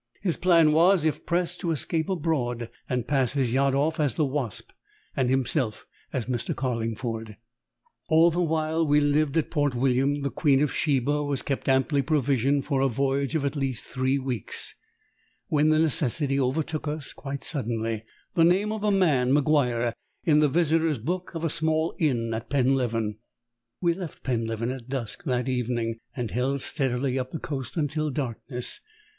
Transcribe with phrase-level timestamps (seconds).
[0.23, 4.25] His plan was, if pressed, to escape abroad, and pass his yacht off as the
[4.25, 4.71] Wasp,
[5.15, 6.55] and himself as Mr.
[6.55, 7.37] Carlingford.
[8.09, 12.01] All the while we lived at Port William the Queen of Sheba was kept amply
[12.01, 14.73] provisioned for a voyage of at least three weeks,
[15.49, 19.93] when the necessity overtook us, quite suddenly the name of a man, MacGuire,
[20.23, 23.19] in the Visitors' Book of a small inn at Penleven.
[23.79, 28.79] We left Penleven at dusk that evening, and held steadily up the coast until darkness.